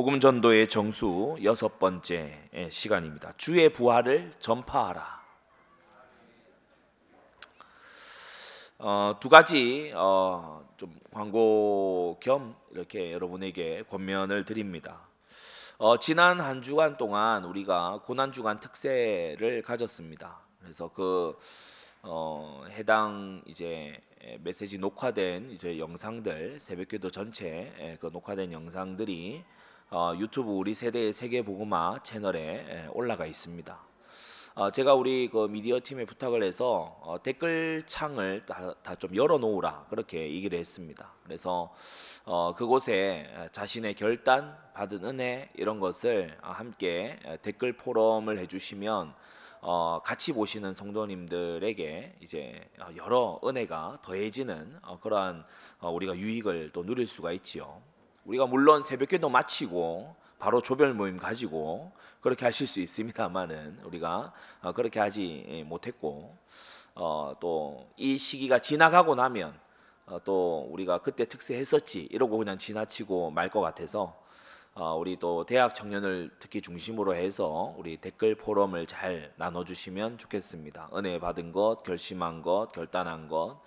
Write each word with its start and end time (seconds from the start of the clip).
복음 0.00 0.18
전도의 0.18 0.68
정수 0.68 1.36
여섯 1.44 1.78
번째 1.78 2.48
시간입니다. 2.70 3.34
주의 3.36 3.70
부활을 3.70 4.32
전파하라. 4.38 5.20
어, 8.78 9.16
두 9.20 9.28
가지 9.28 9.92
어, 9.94 10.66
좀 10.78 10.98
광고 11.12 12.18
겸 12.18 12.56
이렇게 12.70 13.12
여러분에게 13.12 13.82
권면을 13.90 14.46
드립니다. 14.46 15.06
어, 15.76 15.98
지난 15.98 16.40
한 16.40 16.62
주간 16.62 16.96
동안 16.96 17.44
우리가 17.44 18.00
고난 18.02 18.32
주간 18.32 18.58
특세를 18.58 19.60
가졌습니다. 19.60 20.40
그래서 20.62 20.88
그 20.88 21.36
어, 22.00 22.64
해당 22.70 23.42
이제 23.44 24.00
메시지 24.40 24.78
녹화된 24.78 25.50
이제 25.50 25.78
영상들 25.78 26.58
새벽기도 26.58 27.10
전체 27.10 27.98
그 28.00 28.06
녹화된 28.10 28.50
영상들이 28.50 29.44
어, 29.92 30.12
유튜브 30.16 30.52
우리 30.52 30.72
세대의 30.72 31.12
세계 31.12 31.42
보고마 31.42 32.00
채널에 32.04 32.86
올라가 32.92 33.26
있습니다. 33.26 33.76
어, 34.54 34.70
제가 34.70 34.94
우리 34.94 35.28
그 35.28 35.48
미디어 35.48 35.80
팀에 35.82 36.04
부탁을 36.04 36.44
해서 36.44 36.96
어, 37.00 37.20
댓글 37.20 37.82
창을 37.86 38.46
다 38.46 38.94
좀 39.00 39.16
열어 39.16 39.38
놓으라 39.38 39.86
그렇게 39.90 40.30
얘기를 40.30 40.56
했습니다. 40.60 41.12
그래서 41.24 41.74
어, 42.24 42.54
그곳에 42.54 43.48
자신의 43.50 43.94
결단 43.94 44.56
받은 44.74 45.04
은혜 45.04 45.50
이런 45.54 45.80
것을 45.80 46.38
함께 46.40 47.18
댓글 47.42 47.72
포럼을 47.76 48.38
해주시면 48.38 49.12
어, 49.62 50.00
같이 50.04 50.32
보시는 50.32 50.72
성도님들에게 50.72 52.18
이제 52.20 52.70
여러 52.96 53.40
은혜가 53.44 53.98
더해지는 54.02 54.78
어, 54.82 55.00
그러한 55.00 55.44
어, 55.80 55.90
우리가 55.90 56.16
유익을 56.16 56.70
또 56.72 56.84
누릴 56.84 57.08
수가 57.08 57.32
있지요. 57.32 57.82
우리가 58.24 58.46
물론 58.46 58.82
새벽기도 58.82 59.28
마치고 59.28 60.14
바로 60.38 60.60
조별 60.60 60.94
모임 60.94 61.16
가지고 61.18 61.92
그렇게 62.20 62.44
하실 62.44 62.66
수 62.66 62.80
있습니다만은 62.80 63.80
우리가 63.84 64.32
어, 64.62 64.72
그렇게 64.72 65.00
하지 65.00 65.64
못했고 65.66 66.36
어, 66.94 67.34
또 67.40 67.90
이 67.96 68.16
시기가 68.18 68.58
지나가고 68.58 69.14
나면 69.14 69.58
어, 70.06 70.18
또 70.24 70.66
우리가 70.70 70.98
그때 70.98 71.24
특세했었지 71.26 72.08
이러고 72.10 72.38
그냥 72.38 72.58
지나치고 72.58 73.30
말 73.30 73.50
것 73.50 73.60
같아서 73.60 74.18
우리 74.98 75.18
또 75.18 75.44
대학 75.44 75.74
청년을 75.74 76.30
특히 76.38 76.62
중심으로 76.62 77.14
해서 77.14 77.74
우리 77.76 77.98
댓글 77.98 78.34
포럼을 78.34 78.86
잘 78.86 79.30
나눠주시면 79.36 80.16
좋겠습니다. 80.16 80.88
은혜 80.96 81.18
받은 81.18 81.52
것, 81.52 81.82
결심한 81.84 82.40
것, 82.40 82.68
결단한 82.72 83.28
것. 83.28 83.60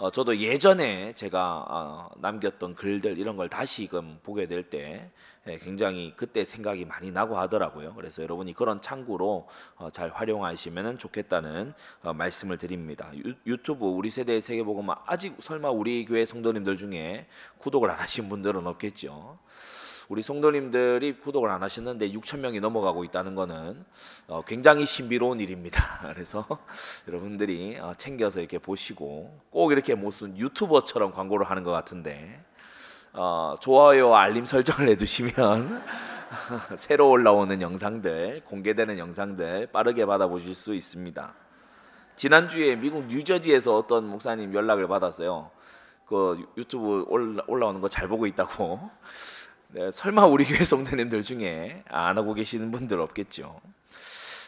어, 0.00 0.10
저도 0.10 0.38
예전에 0.38 1.12
제가 1.12 1.66
어, 1.68 2.10
남겼던 2.16 2.74
글들 2.74 3.18
이런 3.18 3.36
걸 3.36 3.50
다시금 3.50 4.20
보게 4.22 4.46
될때 4.46 5.10
예, 5.46 5.58
굉장히 5.58 6.14
그때 6.16 6.42
생각이 6.46 6.86
많이 6.86 7.10
나고 7.10 7.36
하더라고요. 7.36 7.92
그래서 7.94 8.22
여러분이 8.22 8.54
그런 8.54 8.80
창구로 8.80 9.46
어, 9.76 9.90
잘 9.90 10.08
활용하시면 10.08 10.96
좋겠다는 10.96 11.74
어, 12.02 12.14
말씀을 12.14 12.56
드립니다. 12.56 13.12
유, 13.46 13.58
튜브 13.58 13.84
우리 13.84 14.08
세대의 14.08 14.40
세계보고만 14.40 14.96
아직 15.04 15.36
설마 15.38 15.68
우리 15.68 16.06
교회 16.06 16.24
성도님들 16.24 16.78
중에 16.78 17.26
구독을 17.58 17.90
안 17.90 17.98
하신 17.98 18.30
분들은 18.30 18.66
없겠죠. 18.66 19.38
우리 20.10 20.22
성도님들이 20.22 21.20
구독을 21.20 21.48
안 21.50 21.62
하셨는데 21.62 22.10
6천 22.10 22.40
명이 22.40 22.58
넘어가고 22.58 23.04
있다는 23.04 23.36
것은 23.36 23.84
어, 24.26 24.42
굉장히 24.44 24.84
신비로운 24.84 25.38
일입니다. 25.38 26.00
그래서 26.12 26.44
여러분들이 27.06 27.78
어, 27.78 27.92
챙겨서 27.96 28.40
이렇게 28.40 28.58
보시고 28.58 29.40
꼭 29.50 29.70
이렇게 29.70 29.94
무슨 29.94 30.36
유튜버처럼 30.36 31.12
광고를 31.12 31.48
하는 31.48 31.62
것 31.62 31.70
같은데 31.70 32.44
어, 33.12 33.54
좋아요 33.60 34.16
알림 34.16 34.44
설정을 34.44 34.88
해두시면 34.88 35.80
새로 36.76 37.08
올라오는 37.08 37.62
영상들 37.62 38.42
공개되는 38.46 38.98
영상들 38.98 39.68
빠르게 39.68 40.06
받아보실 40.06 40.56
수 40.56 40.74
있습니다. 40.74 41.34
지난주에 42.16 42.74
미국 42.74 43.04
뉴저지에서 43.06 43.76
어떤 43.76 44.08
목사님 44.08 44.54
연락을 44.54 44.88
받았어요. 44.88 45.52
그 46.04 46.44
유튜브 46.56 47.04
올라오는 47.46 47.80
거 47.80 47.88
잘 47.88 48.08
보고 48.08 48.26
있다고. 48.26 48.90
네, 49.72 49.88
설마 49.92 50.26
우리 50.26 50.42
교회 50.46 50.64
성도님들 50.64 51.22
중에 51.22 51.84
안 51.88 52.18
하고 52.18 52.34
계시는 52.34 52.72
분들 52.72 53.00
없겠죠. 53.00 53.60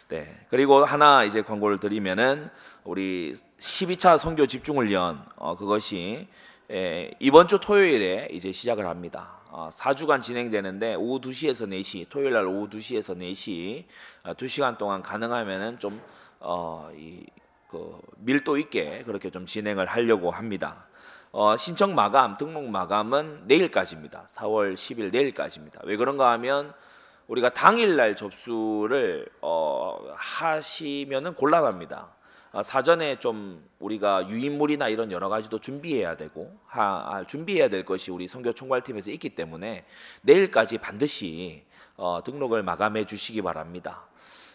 네. 0.09 0.37
그리고 0.51 0.85
하나 0.85 1.23
이제 1.23 1.43
광고를 1.43 1.79
드리면은 1.79 2.51
우리 2.83 3.33
12차 3.33 4.19
선교 4.19 4.47
집중훈련 4.47 5.25
어, 5.37 5.57
그것이 5.57 6.27
예, 6.73 7.13
이번 7.21 7.47
주 7.47 7.61
토요일에 7.61 8.29
이제 8.33 8.51
시작을 8.51 8.87
합니다. 8.87 9.39
어, 9.49 9.69
4주간 9.73 10.21
진행되는데 10.21 10.97
오후 10.97 11.21
2시에서 11.21 11.69
4시, 11.69 12.09
토요일 12.09 12.33
날 12.33 12.47
오후 12.47 12.69
2시에서 12.69 13.17
4시 13.17 13.85
어, 14.25 14.35
2시간 14.35 14.77
동안 14.77 15.03
가능하면은 15.03 15.79
좀 15.79 16.03
어, 16.41 16.91
이, 16.97 17.25
그 17.71 17.97
밀도 18.17 18.59
있게 18.59 19.05
그렇게 19.05 19.31
좀 19.31 19.47
진행을 19.47 19.87
하려고 19.87 20.33
합니다. 20.33 20.89
어, 21.35 21.57
신청 21.57 21.95
마감, 21.95 22.37
등록 22.37 22.69
마감은 22.69 23.45
내일까지입니다. 23.47 24.27
4월 24.29 24.75
10일 24.75 25.11
내일까지입니다. 25.13 25.81
왜 25.85 25.97
그런가 25.97 26.31
하면 26.33 26.75
우리가 27.27 27.49
당일날 27.49 28.17
접수를 28.17 29.31
어, 29.41 29.99
하시면은 30.15 31.33
곤란합니다. 31.33 32.13
어, 32.53 32.63
사전에 32.63 33.19
좀 33.19 33.67
우리가 33.79 34.29
유인물이나 34.29 34.89
이런 34.89 35.11
여러 35.11 35.31
가지도 35.31 35.59
준비해야 35.59 36.19
되고 36.19 36.55
하, 36.67 36.83
아, 36.83 37.25
준비해야 37.27 37.71
될 37.71 37.87
것이 37.87 38.11
우리 38.11 38.29
선교 38.29 38.53
총괄팀에서 38.53 39.11
있기 39.13 39.31
때문에 39.31 39.87
내일까지 40.21 40.77
반드시 40.77 41.65
어, 41.97 42.21
등록을 42.23 42.63
마감해 42.63 43.07
주시기 43.07 43.41
바랍니다. 43.41 44.07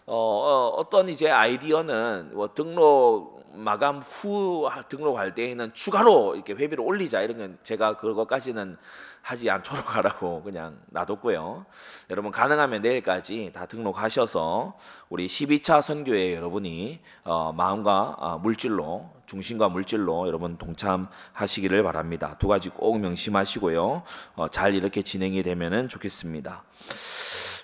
어, 0.09 0.73
어, 0.77 0.89
떤 0.89 1.09
이제 1.09 1.29
아이디어는 1.29 2.31
뭐 2.33 2.53
등록 2.53 3.45
마감 3.53 3.99
후 3.99 4.69
등록할 4.87 5.35
때에는 5.35 5.73
추가로 5.73 6.35
이렇게 6.35 6.53
회비를 6.53 6.79
올리자 6.79 7.21
이런 7.23 7.37
건 7.37 7.57
제가 7.61 7.97
그것까지는 7.97 8.77
하지 9.21 9.49
않도록 9.49 9.97
하라고 9.97 10.43
그냥 10.43 10.79
놔뒀고요. 10.91 11.65
여러분 12.09 12.31
가능하면 12.31 12.83
내일까지 12.83 13.51
다 13.53 13.65
등록하셔서 13.65 14.77
우리 15.09 15.25
12차 15.25 15.81
선교회 15.81 16.35
여러분이 16.35 17.01
어, 17.25 17.51
마음과 17.51 18.15
어, 18.17 18.37
물질로 18.37 19.09
중심과 19.25 19.67
물질로 19.67 20.25
여러분 20.27 20.57
동참하시기를 20.57 21.83
바랍니다. 21.83 22.37
두 22.39 22.47
가지 22.47 22.69
꼭 22.69 22.97
명심하시고요. 22.99 24.03
어, 24.35 24.47
잘 24.47 24.73
이렇게 24.73 25.01
진행이 25.01 25.43
되면은 25.43 25.89
좋겠습니다. 25.89 26.63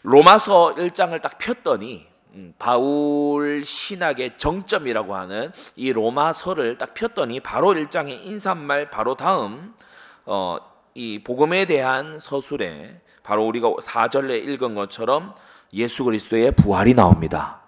로마서 0.03 0.75
1장을 0.75 1.21
딱 1.21 1.37
폈더니 1.37 2.07
음, 2.07 2.12
바울 2.57 3.63
신학의 3.63 4.37
정점이라고 4.37 5.15
하는 5.15 5.51
이 5.75 5.93
로마서를 5.93 6.77
딱 6.77 6.93
폈더니 6.93 7.39
바로 7.39 7.73
일장의 7.73 8.25
인사말 8.25 8.89
바로 8.89 9.15
다음 9.15 9.73
어, 10.25 10.57
이 10.95 11.21
복음에 11.23 11.65
대한 11.65 12.19
서술에 12.19 13.01
바로 13.23 13.45
우리가 13.45 13.69
4절에 13.69 14.47
읽은 14.47 14.75
것처럼 14.75 15.35
예수 15.73 16.03
그리스도의 16.03 16.51
부활이 16.51 16.93
나옵니다. 16.93 17.61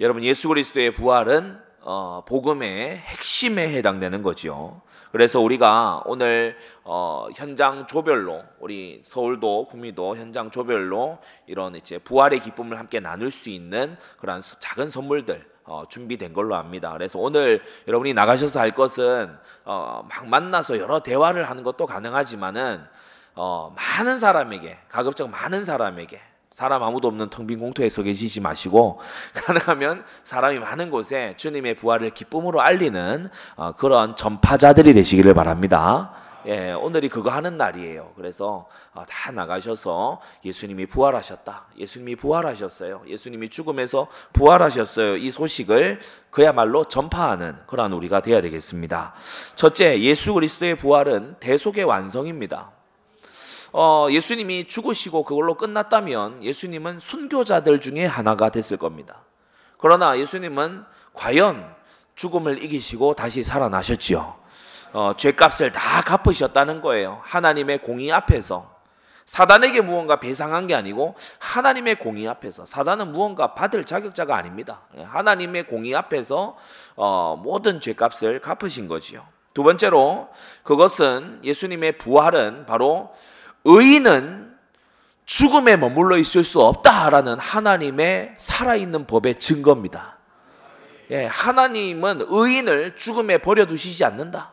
여러분 0.00 0.22
예수 0.22 0.48
그리스도의 0.48 0.92
부활은 0.92 1.58
어, 1.80 2.24
복음의 2.26 2.96
핵심에 2.96 3.68
해당되는 3.74 4.22
거지요. 4.22 4.82
그래서 5.14 5.38
우리가 5.38 6.02
오늘 6.06 6.56
어, 6.82 7.28
현장 7.36 7.86
조별로 7.86 8.42
우리 8.58 9.00
서울도 9.04 9.68
구미도 9.68 10.16
현장 10.16 10.50
조별로 10.50 11.18
이런 11.46 11.76
이제 11.76 11.98
부활의 11.98 12.40
기쁨을 12.40 12.80
함께 12.80 12.98
나눌 12.98 13.30
수 13.30 13.48
있는 13.48 13.96
그런 14.18 14.40
작은 14.40 14.88
선물들 14.88 15.48
어, 15.66 15.84
준비된 15.88 16.32
걸로 16.32 16.56
압니다. 16.56 16.92
그래서 16.94 17.20
오늘 17.20 17.62
여러분이 17.86 18.12
나가셔서 18.12 18.58
할 18.58 18.72
것은 18.72 19.32
어, 19.64 20.04
막 20.10 20.26
만나서 20.26 20.80
여러 20.80 20.98
대화를 20.98 21.48
하는 21.48 21.62
것도 21.62 21.86
가능하지만은 21.86 22.84
어, 23.36 23.72
많은 23.76 24.18
사람에게 24.18 24.78
가급적 24.88 25.30
많은 25.30 25.62
사람에게 25.62 26.20
사람 26.54 26.84
아무도 26.84 27.08
없는 27.08 27.30
텅 27.30 27.48
빈 27.48 27.58
공터에 27.58 27.88
서 27.90 28.02
계시지 28.02 28.40
마시고 28.40 29.00
가능하면 29.34 30.04
사람이 30.22 30.60
많은 30.60 30.88
곳에 30.88 31.34
주님의 31.36 31.74
부활을 31.74 32.10
기쁨으로 32.10 32.60
알리는 32.60 33.28
어, 33.56 33.72
그런 33.72 34.14
전파자들이 34.14 34.94
되시기를 34.94 35.34
바랍니다. 35.34 36.12
예, 36.46 36.70
오늘이 36.70 37.08
그거 37.08 37.30
하는 37.30 37.56
날이에요. 37.56 38.12
그래서 38.14 38.68
어, 38.92 39.02
다 39.04 39.32
나가셔서 39.32 40.20
예수님이 40.44 40.86
부활하셨다. 40.86 41.66
예수님이 41.76 42.14
부활하셨어요. 42.14 43.02
예수님이 43.08 43.48
죽음에서 43.48 44.06
부활하셨어요. 44.32 45.16
이 45.16 45.32
소식을 45.32 45.98
그야말로 46.30 46.84
전파하는 46.84 47.56
그러한 47.66 47.92
우리가 47.92 48.20
되어야 48.20 48.40
되겠습니다. 48.42 49.12
첫째, 49.56 50.00
예수 50.00 50.32
그리스도의 50.32 50.76
부활은 50.76 51.34
대속의 51.40 51.82
완성입니다. 51.82 52.83
어, 53.76 54.06
예수님이 54.08 54.68
죽으시고 54.68 55.24
그걸로 55.24 55.56
끝났다면 55.56 56.44
예수님은 56.44 57.00
순교자들 57.00 57.80
중에 57.80 58.06
하나가 58.06 58.48
됐을 58.48 58.76
겁니다. 58.76 59.24
그러나 59.78 60.16
예수님은 60.16 60.84
과연 61.12 61.74
죽음을 62.14 62.62
이기시고 62.62 63.14
다시 63.14 63.42
살아나셨지요. 63.42 64.36
어, 64.92 65.14
죄값을 65.16 65.72
다 65.72 66.02
갚으셨다는 66.02 66.82
거예요. 66.82 67.20
하나님의 67.24 67.78
공의 67.82 68.12
앞에서 68.12 68.72
사단에게 69.24 69.80
무언가 69.80 70.20
배상한 70.20 70.68
게 70.68 70.76
아니고 70.76 71.16
하나님의 71.40 71.98
공의 71.98 72.28
앞에서 72.28 72.64
사단은 72.66 73.10
무언가 73.10 73.54
받을 73.54 73.84
자격자가 73.84 74.36
아닙니다. 74.36 74.82
하나님의 75.04 75.66
공의 75.66 75.96
앞에서 75.96 76.56
어, 76.94 77.36
모든 77.42 77.80
죄값을 77.80 78.40
갚으신 78.40 78.86
거지요. 78.86 79.26
두 79.52 79.64
번째로 79.64 80.28
그것은 80.62 81.40
예수님의 81.42 81.98
부활은 81.98 82.66
바로 82.66 83.10
의인은 83.64 84.54
죽음에 85.24 85.76
머물러 85.76 86.18
있을 86.18 86.44
수 86.44 86.60
없다라는 86.60 87.38
하나님의 87.38 88.34
살아있는 88.36 89.06
법의 89.06 89.36
증거입니다. 89.36 90.18
예, 91.10 91.26
하나님은 91.26 92.26
의인을 92.28 92.96
죽음에 92.96 93.38
버려두시지 93.38 94.04
않는다. 94.04 94.52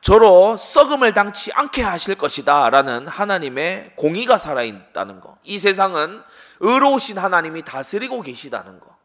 저로 0.00 0.56
썩음을 0.56 1.14
당치 1.14 1.50
않게 1.52 1.82
하실 1.82 2.14
것이다 2.14 2.70
라는 2.70 3.08
하나님의 3.08 3.94
공의가 3.96 4.38
살아있다는 4.38 5.20
거. 5.20 5.36
이 5.42 5.58
세상은 5.58 6.22
의로우신 6.60 7.18
하나님이 7.18 7.62
다스리고 7.62 8.22
계시다는 8.22 8.78
거. 8.78 8.96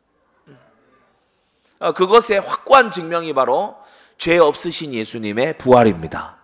어, 1.80 1.94
그것의 1.94 2.42
확고한 2.42 2.92
증명이 2.92 3.34
바로 3.34 3.78
죄 4.18 4.38
없으신 4.38 4.94
예수님의 4.94 5.58
부활입니다. 5.58 6.41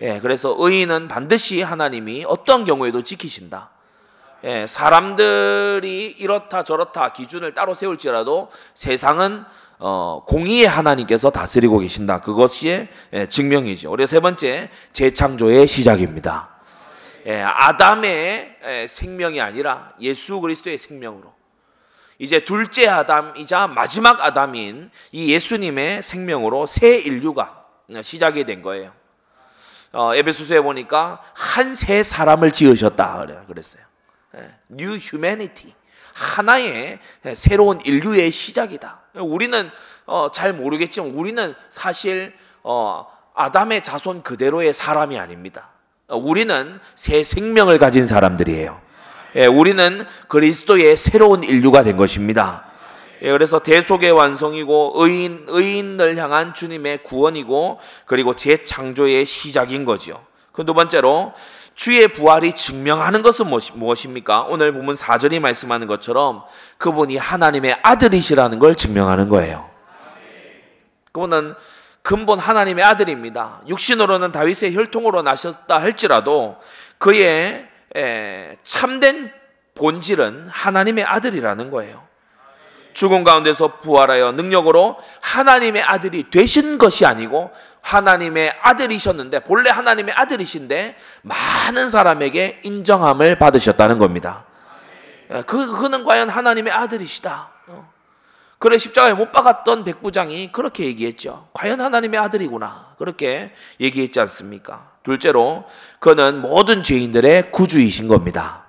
예, 0.00 0.20
그래서 0.20 0.54
의인은 0.56 1.08
반드시 1.08 1.62
하나님이 1.62 2.24
어떤 2.26 2.64
경우에도 2.64 3.02
지키신다. 3.02 3.70
예, 4.44 4.66
사람들이 4.66 6.14
이렇다 6.18 6.62
저렇다 6.62 7.12
기준을 7.12 7.54
따로 7.54 7.74
세울지라도 7.74 8.50
세상은 8.74 9.44
어, 9.80 10.24
공의의 10.26 10.66
하나님께서 10.66 11.30
다스리고 11.30 11.78
계신다. 11.80 12.20
그것이 12.20 12.88
예, 13.12 13.26
증명이죠. 13.26 13.90
우리 13.90 14.06
세 14.06 14.20
번째 14.20 14.70
재창조의 14.92 15.66
시작입니다. 15.66 16.50
예, 17.26 17.42
아담의 17.42 18.56
예, 18.64 18.86
생명이 18.88 19.40
아니라 19.40 19.92
예수 20.00 20.40
그리스도의 20.40 20.78
생명으로 20.78 21.32
이제 22.20 22.40
둘째 22.40 22.88
아담이자 22.88 23.68
마지막 23.68 24.24
아담인 24.24 24.90
이 25.12 25.32
예수님의 25.32 26.02
생명으로 26.02 26.66
새 26.66 26.96
인류가 26.98 27.64
시작이 28.02 28.44
된 28.44 28.62
거예요. 28.62 28.92
어, 29.92 30.14
에베소서에 30.14 30.60
보니까 30.60 31.20
한 31.34 31.74
새 31.74 32.02
사람을 32.02 32.52
지으셨다 32.52 33.26
그랬어요. 33.46 33.82
New 34.70 34.98
Humanity. 35.00 35.74
하나의 36.12 36.98
새로운 37.34 37.80
인류의 37.84 38.30
시작이다. 38.30 39.00
우리는 39.14 39.70
어, 40.06 40.30
잘 40.32 40.52
모르겠지만 40.52 41.10
우리는 41.10 41.54
사실 41.68 42.34
어, 42.64 43.06
아담의 43.34 43.82
자손 43.82 44.22
그대로의 44.22 44.72
사람이 44.72 45.18
아닙니다. 45.18 45.70
어, 46.08 46.16
우리는 46.16 46.80
새 46.96 47.22
생명을 47.22 47.78
가진 47.78 48.06
사람들이에요. 48.06 48.80
예, 49.36 49.46
우리는 49.46 50.04
그리스도의 50.28 50.96
새로운 50.96 51.44
인류가 51.44 51.84
된 51.84 51.96
것입니다. 51.96 52.67
예, 53.22 53.30
그래서 53.32 53.58
대속의 53.58 54.12
완성이고 54.12 54.92
의인 54.96 55.44
의인을 55.48 56.16
향한 56.16 56.54
주님의 56.54 57.02
구원이고 57.02 57.80
그리고 58.06 58.34
재창조의 58.34 59.24
시작인 59.24 59.84
거죠. 59.84 60.24
그두 60.52 60.74
번째로 60.74 61.32
주의 61.74 62.08
부활이 62.08 62.52
증명하는 62.52 63.22
것은 63.22 63.46
무엇입니까? 63.74 64.42
오늘 64.48 64.72
보면 64.72 64.96
4절이 64.96 65.38
말씀하는 65.38 65.86
것처럼 65.86 66.42
그분이 66.78 67.16
하나님의 67.16 67.78
아들이시라는 67.82 68.58
걸 68.58 68.74
증명하는 68.74 69.28
거예요. 69.28 69.70
그분은 71.12 71.54
근본 72.02 72.40
하나님의 72.40 72.84
아들입니다. 72.84 73.62
육신으로는 73.68 74.32
다윗의 74.32 74.74
혈통으로 74.74 75.22
나셨다 75.22 75.80
할지라도 75.80 76.56
그의 76.98 77.68
참된 78.64 79.30
본질은 79.76 80.48
하나님의 80.48 81.04
아들이라는 81.04 81.70
거예요. 81.70 82.07
죽음 82.98 83.22
가운데서 83.22 83.76
부활하여 83.76 84.32
능력으로 84.32 84.98
하나님의 85.20 85.84
아들이 85.84 86.28
되신 86.30 86.78
것이 86.78 87.06
아니고 87.06 87.52
하나님의 87.80 88.56
아들이셨는데 88.60 89.40
본래 89.44 89.70
하나님의 89.70 90.14
아들이신데 90.16 90.96
많은 91.22 91.90
사람에게 91.90 92.58
인정함을 92.64 93.38
받으셨다는 93.38 94.00
겁니다. 94.00 94.46
예, 95.32 95.42
그 95.42 95.78
그는 95.78 96.02
과연 96.02 96.28
하나님의 96.28 96.72
아들이시다. 96.72 97.52
어. 97.68 97.88
그래 98.58 98.76
십자가에 98.76 99.12
못 99.12 99.30
박았던 99.30 99.84
백부장이 99.84 100.50
그렇게 100.50 100.86
얘기했죠. 100.86 101.50
과연 101.52 101.80
하나님의 101.80 102.18
아들이구나. 102.18 102.96
그렇게 102.98 103.52
얘기했지 103.80 104.18
않습니까? 104.18 104.90
둘째로 105.04 105.66
그는 106.00 106.40
모든 106.40 106.82
죄인들의 106.82 107.52
구주이신 107.52 108.08
겁니다. 108.08 108.64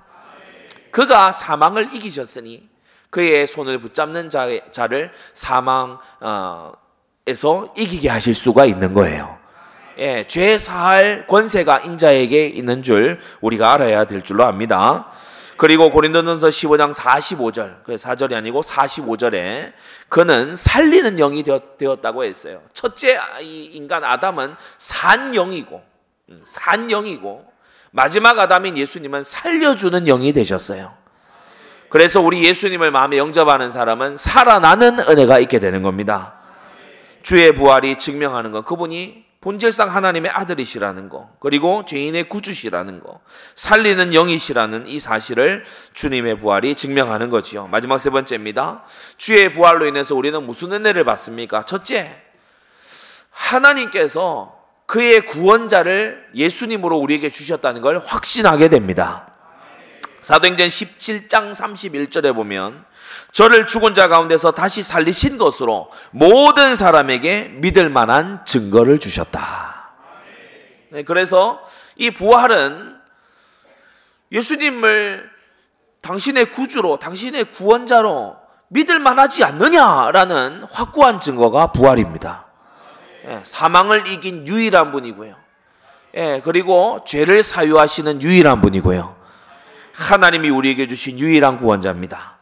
그가 0.91 1.31
사망을 1.31 1.95
이기셨으니 1.95 2.69
그의 3.09 3.47
손을 3.47 3.79
붙잡는 3.79 4.29
자, 4.29 4.47
를 4.87 5.11
사망에서 5.33 6.73
이기게 7.75 8.09
하실 8.09 8.35
수가 8.35 8.65
있는 8.65 8.93
거예요. 8.93 9.37
예, 9.97 10.25
죄 10.27 10.57
사할 10.57 11.27
권세가 11.27 11.79
인자에게 11.79 12.47
있는 12.47 12.81
줄 12.81 13.19
우리가 13.41 13.73
알아야 13.73 14.05
될 14.05 14.21
줄로 14.21 14.45
압니다. 14.45 15.07
그리고 15.57 15.91
고린도전서 15.91 16.47
15장 16.47 16.93
45절, 16.93 17.83
그 17.83 17.95
4절이 17.95 18.33
아니고 18.33 18.61
45절에 18.61 19.73
그는 20.07 20.55
살리는 20.55 21.17
영이 21.17 21.43
되었다고 21.43 22.23
했어요. 22.23 22.61
첫째 22.71 23.19
인간 23.41 24.05
아담은 24.05 24.55
산 24.77 25.33
영이고, 25.33 25.81
음, 26.29 26.41
산 26.45 26.89
영이고, 26.89 27.45
마지막 27.91 28.39
아담인 28.39 28.77
예수님은 28.77 29.25
살려주는 29.25 30.05
영이 30.05 30.31
되셨어요. 30.31 30.93
그래서 31.89 32.21
우리 32.21 32.43
예수님을 32.45 32.91
마음에 32.91 33.17
영접하는 33.17 33.71
사람은 33.71 34.15
살아나는 34.15 34.99
은혜가 34.99 35.39
있게 35.39 35.59
되는 35.59 35.81
겁니다. 35.81 36.35
주의 37.21 37.53
부활이 37.53 37.97
증명하는 37.97 38.51
것, 38.51 38.63
그분이 38.65 39.25
본질상 39.41 39.95
하나님의 39.95 40.31
아들이시라는 40.31 41.07
거, 41.09 41.29
그리고 41.39 41.85
죄인의 41.85 42.27
구주시라는 42.27 42.99
거, 42.99 43.21
살리는 43.55 44.13
영이시라는 44.13 44.87
이 44.87 44.99
사실을 44.99 45.63
주님의 45.93 46.37
부활이 46.37 46.75
증명하는 46.75 47.29
거지요. 47.29 47.67
마지막 47.67 47.99
세 47.99 48.09
번째입니다. 48.09 48.83
주의 49.17 49.49
부활로 49.49 49.85
인해서 49.85 50.13
우리는 50.13 50.43
무슨 50.45 50.73
은혜를 50.73 51.05
받습니까? 51.05 51.63
첫째, 51.63 52.21
하나님께서 53.31 54.59
그의 54.85 55.25
구원자를 55.25 56.27
예수님으로 56.35 56.97
우리에게 56.97 57.29
주셨다는 57.29 57.81
걸 57.81 57.99
확신하게 57.99 58.67
됩니다. 58.67 59.28
사도행전 60.21 60.67
17장 60.67 61.53
31절에 61.53 62.33
보면 62.35 62.85
저를 63.31 63.65
죽은 63.65 63.93
자 63.93 64.07
가운데서 64.07 64.51
다시 64.51 64.83
살리신 64.83 65.37
것으로 65.37 65.91
모든 66.11 66.75
사람에게 66.75 67.49
믿을 67.55 67.89
만한 67.89 68.43
증거를 68.45 68.99
주셨다. 68.99 69.91
네, 70.89 71.03
그래서 71.03 71.61
이 71.95 72.11
부활은 72.11 72.97
예수님을 74.31 75.29
당신의 76.01 76.51
구주로, 76.51 76.97
당신의 76.97 77.45
구원자로 77.45 78.37
믿을 78.69 78.99
만하지 78.99 79.43
않느냐라는 79.43 80.63
확고한 80.71 81.19
증거가 81.19 81.71
부활입니다. 81.71 82.45
예, 83.27 83.41
사망을 83.43 84.07
이긴 84.07 84.47
유일한 84.47 84.91
분이고요. 84.91 85.35
예, 86.15 86.41
그리고 86.43 87.01
죄를 87.05 87.43
사유하시는 87.43 88.21
유일한 88.21 88.61
분이고요. 88.61 89.18
하나님이 89.99 90.49
우리에게 90.49 90.87
주신 90.87 91.19
유일한 91.19 91.59
구원자입니다. 91.59 92.37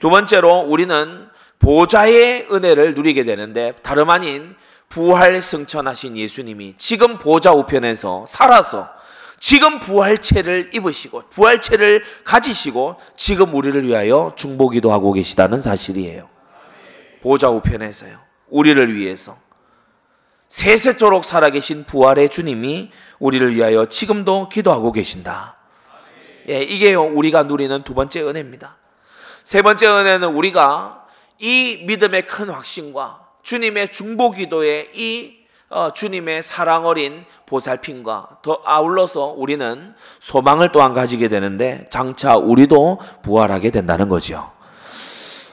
두 0.00 0.10
번째로 0.10 0.60
우리는 0.60 1.28
보좌의 1.60 2.48
은혜를 2.50 2.94
누리게 2.94 3.24
되는데 3.24 3.72
다름 3.82 4.10
아닌 4.10 4.54
부활 4.88 5.40
승천하신 5.40 6.16
예수님이 6.16 6.74
지금 6.76 7.18
보좌 7.18 7.52
우편에서 7.52 8.26
살아서 8.26 8.90
지금 9.38 9.78
부활체를 9.78 10.70
입으시고 10.74 11.24
부활체를 11.30 12.02
가지시고 12.24 12.96
지금 13.16 13.54
우리를 13.54 13.86
위하여 13.86 14.32
중보기도 14.36 14.92
하고 14.92 15.12
계시다는 15.12 15.58
사실이에요. 15.58 16.28
보좌 17.22 17.48
우편에서요. 17.48 18.18
우리를 18.48 18.94
위해서 18.94 19.38
세세토록 20.48 21.24
살아계신 21.24 21.84
부활의 21.84 22.28
주님이 22.28 22.90
우리를 23.18 23.54
위하여 23.54 23.86
지금도 23.86 24.48
기도하고 24.48 24.92
계신다. 24.92 25.56
예, 26.48 26.62
이게 26.62 26.94
우리가 26.94 27.44
누리는 27.44 27.82
두 27.82 27.94
번째 27.94 28.22
은혜입니다. 28.22 28.76
세 29.42 29.62
번째 29.62 29.86
은혜는 29.86 30.34
우리가 30.34 31.06
이 31.38 31.82
믿음의 31.86 32.26
큰 32.26 32.48
확신과 32.48 33.24
주님의 33.42 33.90
중보 33.90 34.30
기도의 34.30 34.90
이 34.94 35.44
어, 35.70 35.90
주님의 35.92 36.42
사랑 36.42 36.86
어린 36.86 37.24
보살핌과 37.46 38.38
더 38.42 38.60
아울러서 38.64 39.34
우리는 39.36 39.94
소망을 40.20 40.70
또한 40.70 40.92
가지게 40.94 41.28
되는데 41.28 41.86
장차 41.90 42.36
우리도 42.36 43.00
부활하게 43.22 43.70
된다는 43.70 44.08
거죠. 44.08 44.52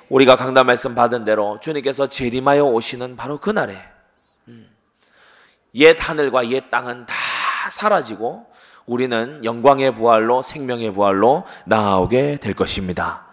우리가 0.10 0.36
강단 0.36 0.66
말씀 0.66 0.94
받은 0.94 1.24
대로 1.24 1.58
주님께서 1.62 2.08
재림하여 2.08 2.66
오시는 2.66 3.16
바로 3.16 3.38
그날에 3.38 3.78
음, 4.50 4.70
옛 5.76 5.96
하늘과 5.98 6.50
옛 6.50 6.70
땅은 6.70 7.06
다 7.06 7.16
사라지고 7.70 8.46
우리는 8.92 9.40
영광의 9.46 9.94
부활로 9.94 10.42
생명의 10.42 10.92
부활로 10.92 11.46
나아오게 11.66 12.40
될 12.42 12.54
것입니다. 12.54 13.26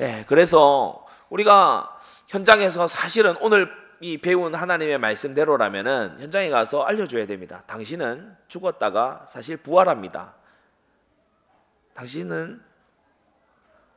예, 0.00 0.24
그래서 0.26 1.06
우리가 1.30 1.88
현장에서 2.26 2.88
사실은 2.88 3.36
오늘 3.40 3.70
이 4.00 4.18
배운 4.18 4.56
하나님의 4.56 4.98
말씀대로라면은 4.98 6.16
현장에 6.18 6.50
가서 6.50 6.82
알려줘야 6.82 7.26
됩니다. 7.26 7.62
당신은 7.68 8.34
죽었다가 8.48 9.24
사실 9.28 9.56
부활합니다. 9.56 10.34
당신은 11.94 12.60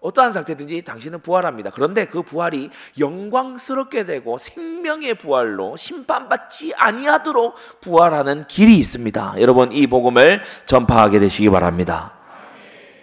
어떠한 0.06 0.32
상태든지 0.32 0.84
당신은 0.84 1.22
부활합니다. 1.22 1.72
그런데 1.72 2.06
그 2.06 2.22
부활이 2.22 2.70
영광스럽게 3.00 4.06
되고 4.06 4.38
생명의 4.38 5.16
부활로 5.16 5.76
심판받지 5.78 6.76
아니하도록 6.76 7.56
부활하는 7.82 8.46
길이 8.48 8.78
있습니다. 8.78 9.36
여러분 9.40 9.72
이 9.72 9.88
복음을 9.88 10.44
전파하게 10.68 11.20
되시기 11.20 11.50
바랍니다. 11.50 12.14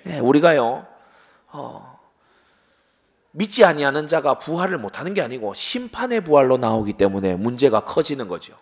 예, 0.06 0.20
우리가요 0.20 0.86
어, 1.48 1.98
믿지 3.32 3.64
아니하는 3.64 4.06
자가 4.06 4.38
부활을 4.38 4.78
못하는 4.78 5.12
게 5.12 5.22
아니고 5.22 5.54
심판의 5.54 6.22
부활로 6.22 6.56
나오기 6.56 6.92
때문에 6.92 7.34
문제가 7.34 7.80
커지는 7.80 8.28
거죠. 8.28 8.54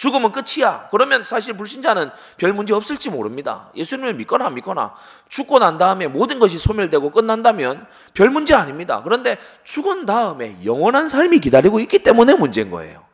죽으면 0.00 0.32
끝이야. 0.32 0.88
그러면 0.90 1.22
사실 1.24 1.52
불신자는 1.52 2.10
별 2.38 2.54
문제 2.54 2.72
없을지 2.72 3.10
모릅니다. 3.10 3.68
예수님을 3.76 4.14
믿거나 4.14 4.46
안 4.46 4.54
믿거나 4.54 4.94
죽고 5.28 5.58
난 5.58 5.76
다음에 5.76 6.06
모든 6.06 6.38
것이 6.38 6.56
소멸되고 6.56 7.10
끝난다면 7.10 7.86
별 8.14 8.30
문제 8.30 8.54
아닙니다. 8.54 9.02
그런데 9.04 9.36
죽은 9.62 10.06
다음에 10.06 10.56
영원한 10.64 11.06
삶이 11.06 11.40
기다리고 11.40 11.80
있기 11.80 11.98
때문에 11.98 12.32
문제인 12.32 12.70
거예요. 12.70 13.04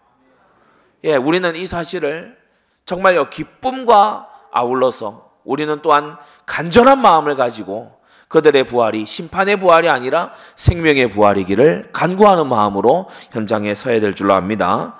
예, 1.03 1.17
우리는 1.17 1.57
이 1.57 1.67
사실을 1.67 2.39
정말요 2.85 3.31
기쁨과 3.31 4.29
아울러서 4.53 5.29
우리는 5.43 5.81
또한 5.83 6.17
간절한 6.47 7.03
마음을 7.03 7.35
가지고 7.35 7.99
그들의 8.29 8.63
부활이 8.63 9.07
심판의 9.07 9.59
부활이 9.59 9.89
아니라 9.89 10.31
생명의 10.55 11.09
부활이기를 11.09 11.91
간구하는 11.93 12.47
마음으로 12.47 13.09
현장에 13.33 13.75
서야 13.75 13.99
될 13.99 14.15
줄로 14.15 14.35
압니다. 14.35 14.97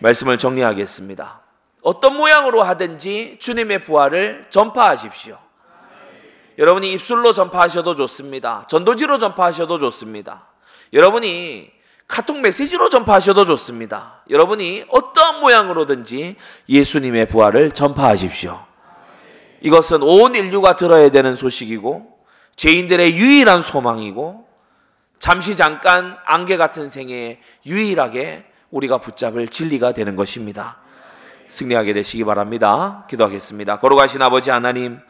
말씀을 0.00 0.38
정리하겠습니다. 0.38 1.42
어떤 1.82 2.16
모양으로 2.16 2.62
하든지 2.62 3.38
주님의 3.40 3.80
부활을 3.80 4.46
전파하십시오. 4.50 5.38
여러분이 6.58 6.92
입술로 6.92 7.32
전파하셔도 7.32 7.94
좋습니다. 7.94 8.66
전도지로 8.68 9.18
전파하셔도 9.18 9.78
좋습니다. 9.78 10.48
여러분이 10.92 11.70
카톡 12.08 12.40
메시지로 12.40 12.88
전파하셔도 12.88 13.44
좋습니다. 13.44 14.24
여러분이 14.30 14.86
어떤 14.88 15.40
모양으로든지 15.40 16.36
예수님의 16.68 17.26
부활을 17.28 17.70
전파하십시오. 17.70 18.64
이것은 19.60 20.02
온 20.02 20.34
인류가 20.34 20.74
들어야 20.74 21.10
되는 21.10 21.36
소식이고 21.36 22.18
죄인들의 22.56 23.16
유일한 23.16 23.62
소망이고 23.62 24.48
잠시 25.18 25.56
잠깐 25.56 26.16
안개 26.24 26.56
같은 26.56 26.88
생에 26.88 27.40
유일하게 27.66 28.44
우리가 28.70 28.98
붙잡을 28.98 29.48
진리가 29.48 29.92
되는 29.92 30.16
것입니다. 30.16 30.78
승리하게 31.48 31.94
되시기 31.94 32.24
바랍니다. 32.24 33.06
기도하겠습니다. 33.08 33.80
걸어가신 33.80 34.20
아버지 34.20 34.50
하나님, 34.50 35.00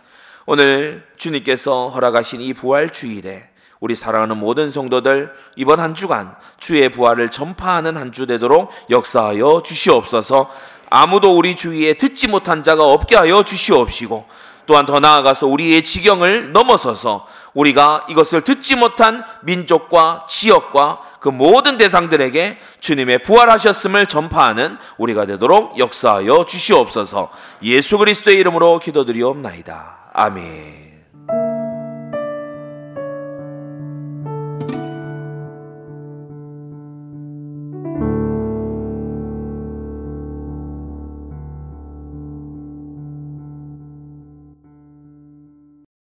오늘 0.46 1.04
주님께서 1.16 1.88
허락하신 1.88 2.40
이 2.40 2.54
부활 2.54 2.90
주일에 2.90 3.48
우리 3.80 3.94
사랑하는 3.94 4.36
모든 4.38 4.70
성도들 4.70 5.32
이번 5.56 5.78
한 5.80 5.94
주간 5.94 6.34
주의 6.58 6.88
부활을 6.88 7.30
전파하는 7.30 7.96
한 7.96 8.12
주 8.12 8.26
되도록 8.26 8.70
역사하여 8.90 9.62
주시옵소서. 9.64 10.50
아무도 10.90 11.36
우리 11.36 11.54
주위에 11.54 11.94
듣지 11.94 12.28
못한 12.28 12.62
자가 12.62 12.84
없게 12.84 13.14
하여 13.14 13.42
주시옵시고 13.42 14.26
또한 14.68 14.84
더 14.84 15.00
나아가서 15.00 15.46
우리의 15.46 15.82
지경을 15.82 16.52
넘어서서 16.52 17.26
우리가 17.54 18.04
이것을 18.10 18.42
듣지 18.42 18.76
못한 18.76 19.24
민족과 19.40 20.26
지역과 20.28 21.00
그 21.20 21.30
모든 21.30 21.78
대상들에게 21.78 22.58
주님의 22.78 23.22
부활하셨음을 23.22 24.06
전파하는 24.06 24.76
우리가 24.98 25.24
되도록 25.24 25.78
역사하여 25.78 26.44
주시옵소서 26.44 27.30
예수 27.62 27.96
그리스도의 27.96 28.36
이름으로 28.36 28.78
기도드리옵나이다. 28.78 30.10
아멘. 30.12 30.87